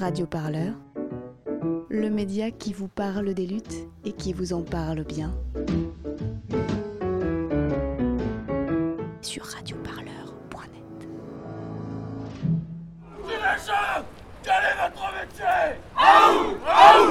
Radio 0.00 0.26
Parleur, 0.26 0.74
le 1.88 2.08
média 2.08 2.52
qui 2.52 2.72
vous 2.72 2.86
parle 2.86 3.34
des 3.34 3.46
luttes 3.46 3.88
et 4.04 4.12
qui 4.12 4.32
vous 4.32 4.52
en 4.52 4.62
parle 4.62 5.02
bien. 5.02 5.34
Sur 9.22 9.44
radioparleur.net. 9.44 11.08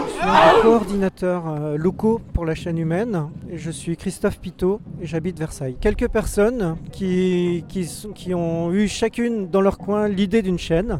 Je 0.05 0.11
suis 0.11 0.29
un 0.29 0.61
coordinateur 0.61 1.47
euh, 1.49 1.77
locaux 1.77 2.21
pour 2.33 2.45
la 2.45 2.55
chaîne 2.55 2.77
humaine 2.77 3.29
je 3.53 3.71
suis 3.71 3.97
Christophe 3.97 4.39
Pitot 4.39 4.79
et 5.01 5.07
j'habite 5.07 5.37
Versailles. 5.37 5.77
Quelques 5.79 6.07
personnes 6.07 6.77
qui, 6.91 7.65
qui 7.67 8.33
ont 8.33 8.71
eu 8.71 8.87
chacune 8.87 9.49
dans 9.49 9.61
leur 9.61 9.77
coin 9.77 10.07
l'idée 10.07 10.41
d'une 10.41 10.59
chaîne 10.59 10.99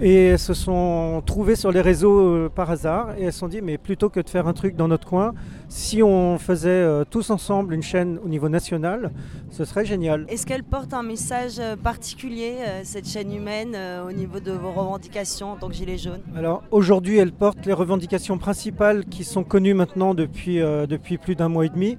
et 0.00 0.36
se 0.36 0.54
sont 0.54 1.22
trouvées 1.26 1.56
sur 1.56 1.72
les 1.72 1.80
réseaux 1.80 2.20
euh, 2.20 2.48
par 2.48 2.70
hasard 2.70 3.14
et 3.18 3.24
elles 3.24 3.32
se 3.32 3.40
sont 3.40 3.48
dit 3.48 3.60
mais 3.62 3.78
plutôt 3.78 4.08
que 4.08 4.20
de 4.20 4.28
faire 4.28 4.46
un 4.46 4.52
truc 4.52 4.76
dans 4.76 4.88
notre 4.88 5.08
coin, 5.08 5.34
si 5.68 6.02
on 6.02 6.38
faisait 6.38 6.68
euh, 6.68 7.04
tous 7.08 7.30
ensemble 7.30 7.74
une 7.74 7.82
chaîne 7.82 8.18
au 8.24 8.28
niveau 8.28 8.48
national, 8.48 9.10
ce 9.50 9.64
serait 9.64 9.84
génial. 9.84 10.24
Est-ce 10.28 10.46
qu'elle 10.46 10.64
porte 10.64 10.94
un 10.94 11.02
message 11.02 11.58
euh, 11.58 11.76
particulier, 11.76 12.54
cette 12.84 13.08
chaîne 13.08 13.32
humaine, 13.32 13.76
au 14.06 14.12
niveau 14.12 14.40
de 14.40 14.52
vos 14.52 14.70
revendications 14.72 15.52
en 15.52 15.56
tant 15.56 15.68
que 15.68 15.74
Gilets 15.74 15.98
jaunes? 15.98 16.22
Alors 16.36 16.62
aujourd'hui, 16.70 17.16
elle 17.18 17.32
porte 17.32 17.66
les 17.66 17.72
revendications 17.72 18.38
principales 18.38 19.04
qui 19.04 19.24
sont 19.24 19.44
connues 19.44 19.74
maintenant 19.74 20.14
depuis, 20.14 20.60
euh, 20.60 20.86
depuis 20.86 21.18
plus 21.18 21.34
d'un 21.34 21.48
mois 21.48 21.66
et 21.66 21.68
demi. 21.68 21.98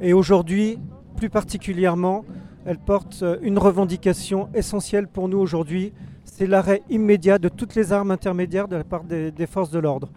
Et 0.00 0.12
aujourd'hui, 0.12 0.78
plus 1.16 1.30
particulièrement, 1.30 2.24
elle 2.64 2.78
porte 2.78 3.24
une 3.42 3.58
revendication 3.58 4.48
essentielle 4.54 5.08
pour 5.08 5.28
nous 5.28 5.38
aujourd'hui. 5.38 5.92
C'est 6.32 6.46
l'arrêt 6.46 6.82
immédiat 6.88 7.38
de 7.38 7.48
toutes 7.50 7.74
les 7.74 7.92
armes 7.92 8.10
intermédiaires 8.10 8.66
de 8.66 8.76
la 8.76 8.84
part 8.84 9.04
des, 9.04 9.30
des 9.30 9.46
forces 9.46 9.70
de 9.70 9.78
l'ordre. 9.78 10.08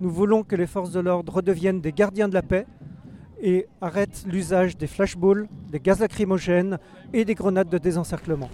Nous 0.00 0.10
voulons 0.10 0.44
que 0.44 0.54
les 0.54 0.68
forces 0.68 0.92
de 0.92 1.00
l'ordre 1.00 1.32
redeviennent 1.32 1.80
des 1.80 1.92
gardiens 1.92 2.28
de 2.28 2.34
la 2.34 2.42
paix 2.42 2.66
et 3.40 3.66
arrêtent 3.80 4.24
l'usage 4.28 4.76
des 4.76 4.86
flashballs, 4.86 5.48
des 5.70 5.80
gaz 5.80 5.98
lacrymogènes 5.98 6.78
et 7.12 7.24
des 7.24 7.34
grenades 7.34 7.68
de 7.68 7.78
désencerclement. 7.78 8.48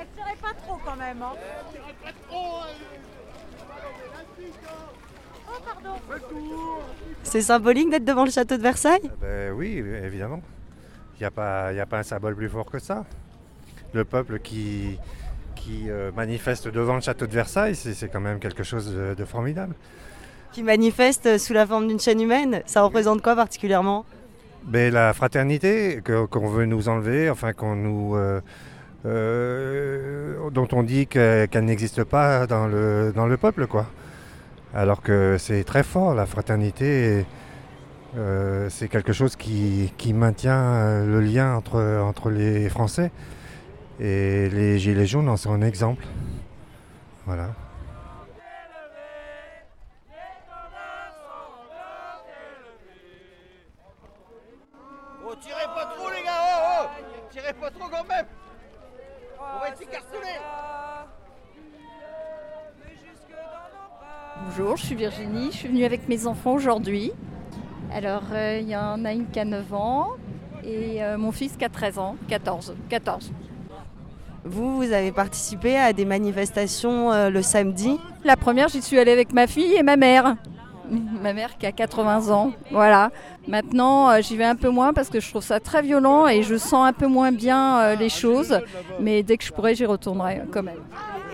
Elle 0.00 0.06
tirait 0.16 0.36
pas 0.40 0.54
trop 0.66 0.78
quand 0.82 0.96
même. 0.96 1.20
Hein. 1.20 1.32
Oh 5.46 5.60
pardon. 5.62 5.98
C'est 7.22 7.42
symbolique 7.42 7.90
d'être 7.90 8.04
devant 8.04 8.24
le 8.24 8.30
château 8.30 8.56
de 8.56 8.62
Versailles? 8.62 9.00
Ah 9.04 9.16
ben 9.20 9.52
oui, 9.52 9.76
évidemment. 9.76 10.40
Il 11.18 11.22
n'y 11.22 11.26
a, 11.26 11.30
pas- 11.30 11.72
y 11.72 11.80
a 11.80 11.86
pas 11.86 11.98
un 11.98 12.02
symbole 12.02 12.34
plus 12.34 12.48
fort 12.48 12.66
que 12.66 12.78
ça. 12.78 13.04
Le 13.92 14.04
peuple 14.04 14.40
qui, 14.40 14.98
qui 15.54 15.84
euh, 15.88 16.10
manifeste 16.16 16.68
devant 16.68 16.96
le 16.96 17.00
château 17.00 17.26
de 17.26 17.32
Versailles, 17.32 17.76
c'est 17.76 18.08
quand 18.08 18.20
même 18.20 18.40
quelque 18.40 18.64
chose 18.64 18.92
de, 18.92 19.14
de 19.14 19.24
formidable. 19.24 19.74
Qui 20.52 20.62
manifeste 20.62 21.38
sous 21.38 21.52
la 21.52 21.66
forme 21.66 21.86
d'une 21.88 22.00
chaîne 22.00 22.20
humaine. 22.20 22.62
Ça 22.66 22.82
représente 22.82 23.22
quoi 23.22 23.34
particulièrement? 23.36 24.04
Mais 24.66 24.90
la 24.90 25.12
fraternité 25.12 26.00
qu'on 26.30 26.48
veut 26.48 26.64
nous 26.66 26.88
enlever, 26.88 27.28
enfin 27.30 27.52
qu'on 27.52 27.76
nous, 27.76 28.16
euh, 28.16 28.40
euh, 29.28 30.50
dont 30.50 30.68
on 30.72 30.82
dit 30.82 31.06
que- 31.06 31.46
qu'elle 31.46 31.64
n'existe 31.64 32.04
pas 32.04 32.46
dans 32.46 32.66
le, 32.66 33.12
dans 33.14 33.26
le 33.26 33.36
peuple, 33.36 33.66
quoi. 33.66 33.86
Alors 34.74 35.02
que 35.02 35.36
c'est 35.38 35.62
très 35.64 35.82
fort, 35.82 36.14
la 36.14 36.26
fraternité. 36.26 37.20
et, 37.20 37.26
euh, 38.16 38.68
c'est 38.70 38.88
quelque 38.88 39.12
chose 39.12 39.34
qui, 39.34 39.92
qui 39.98 40.12
maintient 40.12 40.56
euh, 40.56 41.06
le 41.06 41.20
lien 41.20 41.56
entre, 41.56 42.00
entre 42.02 42.30
les 42.30 42.68
Français. 42.68 43.10
Et 44.00 44.48
les 44.50 44.78
Gilets 44.78 45.06
jaunes 45.06 45.28
en 45.28 45.36
sont 45.36 45.52
un 45.52 45.62
exemple. 45.62 46.04
Voilà. 47.26 47.50
Oh, 55.26 55.34
tirez 55.40 55.64
pas 55.74 55.86
trop, 55.96 56.10
les 56.10 56.22
gars 56.22 56.40
Oh, 56.42 56.82
oh 56.82 57.04
Tirez 57.30 57.52
pas 57.54 57.70
trop 57.70 57.88
quand 57.88 58.08
même 58.08 58.26
On 59.40 59.60
va 59.60 59.68
être 59.68 59.82
écartelés 59.82 60.40
Bonjour, 64.44 64.76
je 64.76 64.86
suis 64.86 64.94
Virginie, 64.94 65.50
je 65.50 65.56
suis 65.56 65.68
venue 65.68 65.84
avec 65.84 66.08
mes 66.08 66.26
enfants 66.26 66.52
aujourd'hui. 66.52 67.12
Alors, 67.92 68.22
euh, 68.32 68.58
il 68.60 68.68
y 68.68 68.76
en 68.76 69.04
a 69.04 69.12
une 69.12 69.26
qui 69.28 69.40
a 69.40 69.44
9 69.44 69.74
ans 69.74 70.08
et 70.64 71.02
euh, 71.02 71.16
mon 71.18 71.32
fils 71.32 71.56
qui 71.56 71.64
a 71.64 71.68
13 71.68 71.98
ans, 71.98 72.16
14. 72.28 72.74
14. 72.88 73.32
Vous, 74.46 74.76
vous 74.76 74.92
avez 74.92 75.10
participé 75.10 75.76
à 75.78 75.94
des 75.94 76.04
manifestations 76.04 77.10
euh, 77.12 77.30
le 77.30 77.40
samedi? 77.40 77.98
La 78.24 78.36
première, 78.36 78.68
j'y 78.68 78.82
suis 78.82 78.98
allée 78.98 79.12
avec 79.12 79.32
ma 79.32 79.46
fille 79.46 79.74
et 79.74 79.82
ma 79.82 79.96
mère. 79.96 80.36
Ma 81.22 81.32
mère 81.32 81.56
qui 81.56 81.64
a 81.64 81.72
80 81.72 82.28
ans, 82.28 82.52
voilà. 82.70 83.10
Maintenant, 83.48 84.10
euh, 84.10 84.20
j'y 84.20 84.36
vais 84.36 84.44
un 84.44 84.54
peu 84.54 84.68
moins 84.68 84.92
parce 84.92 85.08
que 85.08 85.18
je 85.18 85.30
trouve 85.30 85.42
ça 85.42 85.58
très 85.58 85.80
violent 85.80 86.28
et 86.28 86.42
je 86.42 86.56
sens 86.56 86.86
un 86.86 86.92
peu 86.92 87.06
moins 87.06 87.32
bien 87.32 87.78
euh, 87.78 87.94
les 87.94 88.10
choses. 88.10 88.60
Mais 89.00 89.22
dès 89.22 89.38
que 89.38 89.44
je 89.44 89.52
pourrai, 89.52 89.74
j'y 89.74 89.86
retournerai 89.86 90.42
quand 90.52 90.62
même. 90.62 90.80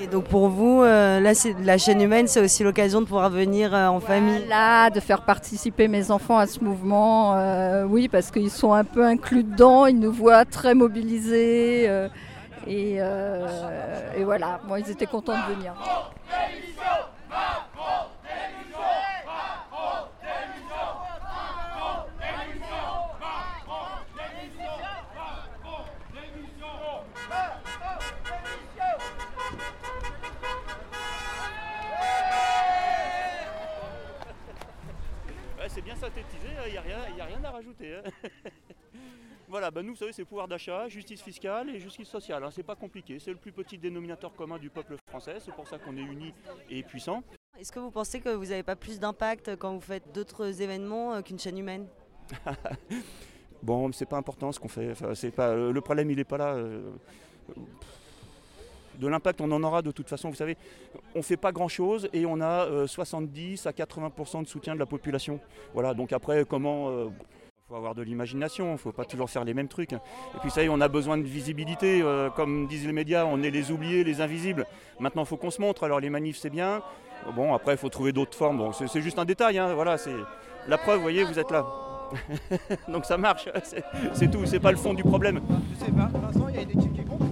Et 0.03 0.07
donc 0.07 0.25
pour 0.25 0.49
vous, 0.49 0.83
euh, 0.83 1.21
la 1.21 1.79
chaîne 1.79 2.01
humaine, 2.01 2.27
c'est 2.27 2.41
aussi 2.41 2.65
l'occasion 2.65 3.01
de 3.01 3.07
pouvoir 3.07 3.29
venir 3.29 3.75
euh, 3.75 3.87
en 3.89 4.01
famille. 4.01 4.47
Là, 4.49 4.89
de 4.89 4.99
faire 4.99 5.23
participer 5.23 5.89
mes 5.89 6.11
enfants 6.11 6.39
à 6.39 6.47
ce 6.47 6.65
mouvement, 6.65 7.35
euh, 7.35 7.85
oui, 7.85 8.09
parce 8.09 8.31
qu'ils 8.31 8.51
sont 8.51 8.73
un 8.73 8.85
peu 8.85 9.05
inclus 9.05 9.45
dedans, 9.45 9.85
ils 9.85 9.99
nous 9.99 10.13
voient 10.13 10.47
très 10.47 10.75
mobilisés. 10.75 11.85
et, 12.67 12.95
et 12.97 14.25
voilà, 14.25 14.61
bon, 14.67 14.77
ils 14.77 14.91
étaient 14.91 15.07
contents 15.07 15.37
de 15.37 15.55
venir. 15.55 15.75
Synthétisé, 36.23 36.49
il 36.67 36.73
n'y 36.73 36.79
a, 36.79 36.81
rien- 36.83 37.17
y 37.17 37.21
a 37.21 37.25
rien 37.25 37.45
à 37.45 37.51
rajouter. 37.51 37.95
hein. 37.97 38.03
voilà, 39.49 39.71
bah 39.71 39.83
nous, 39.83 39.91
vous 39.93 39.97
savez, 39.99 40.13
c'est 40.13 40.25
pouvoir 40.25 40.49
d'achat, 40.49 40.89
justice 40.89 41.23
fiscale 41.23 41.71
et 41.71 41.79
justice 41.81 42.09
sociale. 42.09 42.45
hein. 42.45 42.51
C'est 42.51 42.63
pas 42.63 42.77
compliqué, 42.77 43.19
c'est 43.19 43.31
le 43.31 43.37
plus 43.37 43.53
petit 43.53 43.79
dénominateur 43.79 44.33
commun 44.35 44.59
du 44.59 44.71
peuple 44.71 44.97
français, 45.09 45.37
c'est 45.41 45.55
pour 45.55 45.67
ça 45.69 45.79
qu'on 45.79 45.97
est 45.97 46.03
unis 46.03 46.33
et 46.69 46.83
puissants. 46.83 47.23
Est-ce 47.59 47.73
que 47.73 47.81
vous 47.81 47.91
pensez 47.91 48.21
que 48.21 48.31
vous 48.31 48.47
n'avez 48.47 48.63
pas 48.63 48.77
plus 48.77 48.99
d'impact 48.99 49.57
quand 49.57 49.75
vous 49.75 49.81
faites 49.81 50.13
d'autres 50.15 50.63
événements 50.63 51.15
euh, 51.15 51.23
qu'une 51.23 51.39
chaîne 51.39 51.59
humaine? 51.59 51.87
Bon, 53.63 53.93
c'est 53.93 54.07
pas 54.07 54.17
important 54.17 54.53
ce 54.53 54.59
qu'on 54.59 54.69
fait. 54.69 54.93
Enfin, 54.93 55.15
c'est 55.15 55.31
pas, 55.31 55.55
le 55.55 55.81
problème, 55.83 56.11
il 56.11 56.17
n'est 56.17 56.25
pas 56.25 56.39
là. 56.39 56.57
Euh, 58.97 59.01
De 59.01 59.09
l'impact, 59.09 59.41
on 59.41 59.51
en 59.53 59.63
aura 59.63 59.83
de 59.83 59.91
toute 59.91 60.09
façon. 60.09 60.29
Vous 60.31 60.37
savez, 60.37 60.57
on 61.15 61.23
fait 61.23 61.37
pas 61.37 61.53
grand-chose 61.53 62.09
et 62.13 62.27
on 62.27 62.41
a 62.41 62.67
euh, 62.67 62.87
70 62.87 63.67
à 63.67 63.71
80% 63.73 64.43
de 64.43 64.49
soutien 64.49 64.75
de 64.75 64.79
la 64.79 64.87
population. 64.87 65.41
Voilà, 65.75 65.95
donc 65.95 66.13
après, 66.13 66.45
comment... 66.49 66.91
Il 67.71 67.73
faut 67.75 67.77
avoir 67.77 67.95
de 67.95 68.03
l'imagination, 68.03 68.71
il 68.71 68.73
ne 68.73 68.77
faut 68.79 68.91
pas 68.91 69.05
toujours 69.05 69.31
faire 69.31 69.45
les 69.45 69.55
mêmes 69.55 69.69
trucs. 69.69 69.93
Et 69.93 69.99
puis 70.41 70.51
ça 70.51 70.61
y 70.61 70.67
est, 70.67 70.69
on 70.69 70.81
a 70.81 70.89
besoin 70.89 71.17
de 71.19 71.23
visibilité. 71.23 72.03
euh, 72.03 72.29
comme 72.29 72.67
disent 72.67 72.85
les 72.85 72.93
médias, 72.93 73.25
on 73.27 73.45
est 73.45 73.51
les 73.53 73.71
oubliés, 73.71 74.03
les 74.03 74.21
invisibles. 74.21 74.67
Maintenant, 74.99 75.23
il 75.23 75.27
faut 75.27 75.37
qu'on 75.37 75.53
se 75.53 75.61
montre. 75.61 75.85
Alors 75.85 76.01
les 76.01 76.11
manifs, 76.11 76.37
c'est 76.39 76.51
bien. 76.51 76.83
Bon, 77.37 77.55
après, 77.55 77.75
il 77.75 77.79
faut 77.79 77.89
trouver 77.89 78.11
d'autres 78.11 78.37
formes. 78.37 78.59
Bon, 78.59 78.73
c'est 78.73 79.01
juste 79.01 79.21
un 79.21 79.25
détail. 79.25 79.59
hein, 79.59 79.73
Voilà, 79.75 79.99
c'est 79.99 80.11
la 80.67 80.79
preuve, 80.79 80.97
vous 80.97 81.03
voyez, 81.03 81.23
vous 81.23 81.39
êtes 81.39 81.53
là. 81.53 81.65
Donc 82.89 83.05
ça 83.05 83.17
marche, 83.17 83.49
c'est 84.15 84.29
tout, 84.29 84.45
c'est 84.47 84.59
pas 84.59 84.73
le 84.73 84.77
fond 84.77 84.93
du 84.93 85.05
problème. 85.05 85.41
Je 85.79 85.85
sais 85.85 85.93
Vincent, 85.93 86.49
il 86.49 86.57
y 86.57 86.59
a 86.59 86.63
une 86.63 86.71
équipe 86.71 86.93
qui 86.93 87.05
compte 87.05 87.23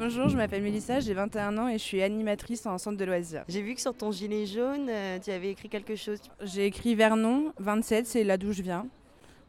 Bonjour, 0.00 0.30
je 0.30 0.36
m'appelle 0.38 0.62
Mélissa, 0.62 0.98
j'ai 1.00 1.12
21 1.12 1.58
ans 1.58 1.68
et 1.68 1.74
je 1.74 1.82
suis 1.82 2.00
animatrice 2.02 2.64
en 2.64 2.78
centre 2.78 2.96
de 2.96 3.04
loisirs. 3.04 3.44
J'ai 3.48 3.60
vu 3.60 3.74
que 3.74 3.82
sur 3.82 3.94
ton 3.94 4.10
gilet 4.10 4.46
jaune, 4.46 4.88
euh, 4.88 5.18
tu 5.22 5.30
avais 5.30 5.50
écrit 5.50 5.68
quelque 5.68 5.94
chose. 5.94 6.20
J'ai 6.42 6.64
écrit 6.64 6.94
Vernon, 6.94 7.52
27, 7.58 8.06
c'est 8.06 8.24
là 8.24 8.38
d'où 8.38 8.52
je 8.52 8.62
viens, 8.62 8.86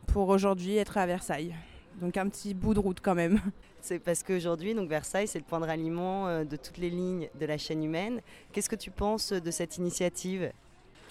pour 0.08 0.28
aujourd'hui 0.28 0.76
être 0.76 0.98
à 0.98 1.06
Versailles. 1.06 1.56
Donc 2.02 2.18
un 2.18 2.28
petit 2.28 2.54
bout 2.54 2.74
de 2.74 2.80
route 2.80 3.00
quand 3.02 3.16
même. 3.16 3.40
C'est 3.80 4.00
parce 4.00 4.24
qu'aujourd'hui, 4.24 4.76
donc 4.76 4.90
Versailles, 4.90 5.28
c'est 5.28 5.40
le 5.40 5.46
point 5.46 5.60
de 5.60 5.66
ralliement 5.66 6.28
euh, 6.28 6.44
de 6.44 6.56
toutes 6.56 6.78
les 6.78 6.90
lignes 6.92 7.30
de 7.40 7.46
la 7.48 7.58
chaîne 7.58 7.84
humaine. 7.84 8.22
Qu'est-ce 8.52 8.70
que 8.70 8.76
tu 8.76 8.92
penses 8.92 9.32
de 9.32 9.52
cette 9.52 9.78
initiative? 9.78 10.52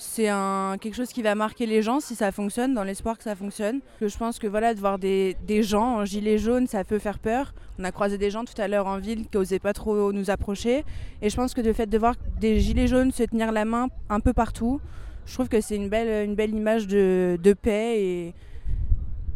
C'est 0.03 0.29
un, 0.29 0.77
quelque 0.81 0.95
chose 0.95 1.11
qui 1.11 1.21
va 1.21 1.35
marquer 1.35 1.67
les 1.67 1.83
gens 1.83 2.01
si 2.01 2.15
ça 2.15 2.33
fonctionne, 2.33 2.73
dans 2.73 2.85
l'espoir 2.85 3.19
que 3.19 3.23
ça 3.25 3.37
fonctionne. 3.37 3.81
Que 4.01 4.09
je 4.09 4.17
pense 4.17 4.39
que 4.39 4.47
voilà, 4.47 4.73
de 4.73 4.81
voir 4.81 4.99
des, 4.99 5.37
des 5.47 5.63
gens 5.63 5.99
en 5.99 6.05
gilet 6.07 6.39
jaune, 6.39 6.67
ça 6.67 6.85
peut 6.85 6.99
faire 6.99 7.19
peur. 7.19 7.53
On 7.79 7.85
a 7.85 7.93
croisé 7.93 8.17
des 8.17 8.31
gens 8.31 8.45
tout 8.47 8.59
à 8.61 8.67
l'heure 8.67 8.87
en 8.87 8.99
ville 8.99 9.29
qui 9.29 9.37
n'osaient 9.37 9.59
pas 9.59 9.75
trop 9.75 10.11
nous 10.11 10.31
approcher. 10.31 10.85
Et 11.21 11.29
je 11.29 11.37
pense 11.37 11.53
que 11.53 11.61
le 11.61 11.75
fait 11.75 11.87
de 11.87 11.99
voir 11.99 12.15
des 12.41 12.61
gilets 12.61 12.87
jaunes 12.87 13.13
se 13.13 13.25
tenir 13.25 13.53
la 13.53 13.67
main 13.67 13.89
un 14.09 14.21
peu 14.21 14.33
partout, 14.33 14.81
je 15.27 15.35
trouve 15.35 15.49
que 15.49 15.61
c'est 15.61 15.77
une 15.77 15.91
belle, 15.91 16.27
une 16.27 16.35
belle 16.35 16.55
image 16.55 16.87
de, 16.87 17.39
de 17.43 17.53
paix 17.53 18.03
et, 18.03 18.35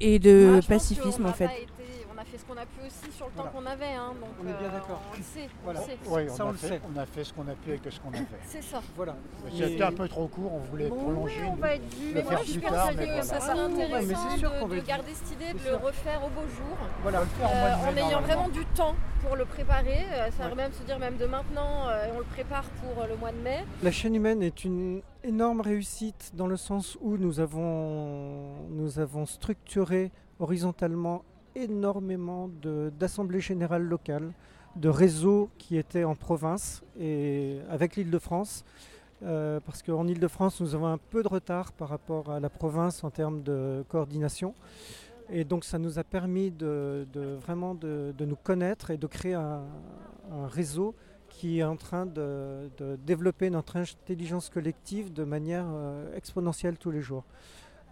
et 0.01 0.19
de 0.19 0.47
Moi, 0.47 0.57
pense 0.57 0.67
pacifisme 0.67 1.27
en 1.27 1.33
fait. 1.35 1.51
Fait 2.35 2.39
ce 2.39 2.45
qu'on 2.47 2.57
a 2.61 2.67
pu 2.67 2.81
aussi 2.87 3.13
sur 3.17 3.27
le 3.27 3.33
Voilà. 3.37 3.51
temps 3.51 3.59
qu'on 3.59 3.67
avait. 3.67 3.95
Hein, 3.95 4.13
donc, 4.21 4.31
On 4.41 4.49
est 4.49 4.59
bien 4.59 4.69
euh, 4.69 4.73
d'accord. 4.73 5.01
On 5.13 5.17
le 5.17 5.23
sait. 5.23 5.49
on 5.67 5.71
le 5.71 5.77
sait. 5.79 5.99
Oui, 6.07 6.29
Ça, 6.37 6.45
on, 6.45 6.47
on 6.47 6.49
a 6.49 6.53
le 6.53 6.59
fait, 6.59 6.69
sait. 6.69 6.81
on 6.95 6.99
a 6.99 7.07
fait 7.07 7.25
ce 7.25 7.33
qu'on 7.33 7.49
a 7.49 7.55
pu 7.55 7.71
avec 7.71 7.81
ce 7.93 8.01
qu'on 8.01 8.11
a 8.11 8.17
fait. 8.17 8.25
C'est 8.47 8.63
ça. 8.63 8.83
Voilà. 8.97 9.17
C'était 9.57 9.83
un 9.83 9.93
peu 9.93 10.09
trop 10.09 10.27
court, 10.27 10.53
on 10.55 10.59
voulait 10.59 10.89
Bon, 10.89 10.97
prolonger. 10.97 11.43
on 11.47 11.55
nous. 11.55 11.61
va 11.61 11.75
être 11.75 11.95
vu. 11.95 12.13
Mais 12.15 12.23
moi, 12.23 12.33
je 12.45 12.59
pense 12.61 12.71
tard, 12.71 12.91
que 12.91 12.97
mais 12.97 13.23
ça 13.23 13.41
serait 13.41 13.53
Ah, 13.59 13.65
intéressant 13.65 14.31
c'est 14.33 14.39
sûr 14.39 14.69
de, 14.69 14.81
garder 14.81 15.15
cette 15.15 15.33
idée, 15.33 15.53
de 15.53 15.71
le 15.71 15.77
refaire 15.77 16.25
au 16.25 16.29
beau 16.29 16.47
jour. 16.49 16.77
Voilà. 17.03 17.21
le 17.21 17.27
faire 17.27 17.49
en 17.49 17.55
Euh, 17.55 17.91
en 17.93 17.97
ayant 18.09 18.21
vraiment 18.21 18.49
du 18.49 18.65
temps 18.67 18.95
pour 19.23 19.37
le 19.37 19.45
préparer. 19.45 20.05
Euh, 20.13 20.31
Ça 20.37 20.49
va 20.49 20.55
même 20.55 20.73
se 20.73 20.83
dire 20.83 20.99
même 20.99 21.17
de 21.17 21.27
maintenant, 21.27 21.87
on 22.15 22.19
le 22.19 22.25
prépare 22.25 22.65
pour 22.83 23.07
le 23.07 23.17
mois 23.17 23.31
de 23.33 23.39
mai. 23.39 23.65
La 23.83 23.91
chaîne 23.93 24.15
humaine 24.15 24.43
est 24.43 24.65
une 24.65 25.03
énorme 25.23 25.61
réussite 25.61 26.33
dans 26.35 26.47
le 26.49 26.57
sens 26.57 26.99
où 27.01 27.17
nous 27.17 27.39
avons, 27.41 28.67
nous 28.71 28.99
avons 28.99 29.25
structuré 29.27 30.11
horizontalement 30.41 31.23
énormément 31.55 32.51
d'assemblées 32.99 33.41
générales 33.41 33.85
locales, 33.85 34.33
de 34.77 34.89
réseaux 34.89 35.51
qui 35.59 35.77
étaient 35.77 36.05
en 36.05 36.15
province 36.15 36.83
et 36.99 37.59
avec 37.71 37.97
l'Île-de-France. 37.97 38.65
Euh, 39.23 39.61
parce 39.65 39.83
qu'en 39.83 40.07
Île-de-France, 40.07 40.61
nous 40.61 40.75
avons 40.75 40.87
un 40.87 40.99
peu 40.99 41.23
de 41.23 41.29
retard 41.29 41.73
par 41.73 41.89
rapport 41.89 42.31
à 42.31 42.41
la 42.41 42.51
province 42.51 43.05
en 43.05 43.11
termes 43.11 43.43
de 43.43 43.85
coordination. 43.89 44.55
Et 45.31 45.45
donc 45.45 45.65
ça 45.65 45.79
nous 45.79 45.99
a 45.99 46.05
permis 46.05 46.51
de, 46.51 47.07
vraiment 47.41 47.75
de, 47.75 48.13
nous 48.19 48.37
connaître 48.37 48.91
et 48.91 48.99
de 48.99 49.07
créer 49.07 49.35
un, 49.35 49.63
réseau 50.49 50.95
qui 51.29 51.59
est 51.59 51.65
en 51.65 51.77
train 51.77 52.07
de, 52.07 52.71
de 52.79 52.97
développer 52.97 53.51
notre 53.51 53.77
intelligence 53.77 54.49
collective 54.51 55.13
de 55.13 55.25
manière 55.25 55.67
euh, 55.69 56.15
exponentielle 56.17 56.79
tous 56.79 56.91
les 56.91 57.03
jours. 57.03 57.25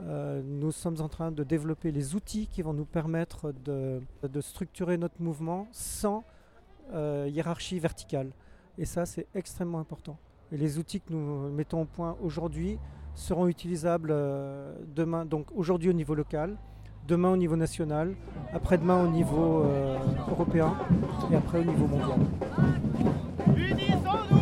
Euh, 0.01 0.43
nous 0.45 0.73
sommes 0.73 1.01
en 1.01 1.09
train 1.09 1.31
de 1.31 1.45
développer 1.45 1.93
les 1.93 2.15
outils 2.15 2.47
qui 2.47 2.63
vont 2.63 2.73
nous 2.73 2.85
permettre 2.85 3.53
de, 3.65 4.01
structurer 4.41 4.97
notre 4.97 5.21
mouvement 5.21 5.69
sans 5.73 6.25
euh, 6.93 7.29
hiérarchie 7.31 7.79
verticale. 7.79 8.31
Et 8.79 8.85
ça, 8.85 9.07
c'est 9.07 9.27
extrêmement 9.35 9.79
important. 9.79 10.17
Et 10.51 10.57
les 10.57 10.79
outils 10.79 11.01
que 11.01 11.13
nous 11.13 11.51
mettons 11.51 11.83
au 11.83 11.85
point 11.85 12.17
aujourd'hui 12.23 12.79
seront 13.15 13.47
utilisables 13.47 14.11
euh, 14.11 14.75
demain, 14.95 15.25
donc 15.25 15.47
aujourd'hui 15.55 15.91
au 15.91 15.95
niveau 15.95 16.15
local, 16.15 16.57
demain 17.07 17.31
au 17.31 17.37
niveau 17.37 17.57
national, 17.57 18.15
après-demain 18.53 19.05
au 19.05 19.09
niveau 19.09 19.65
européen 20.29 20.75
et 21.31 21.37
après 21.37 21.61
au 21.61 21.65
niveau 21.65 21.87
mondial. 21.87 22.21
Unissons-nous 23.57 24.42